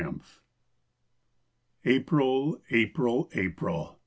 [1.85, 2.63] APRIL April!
[2.71, 3.29] April!
[3.35, 3.99] April!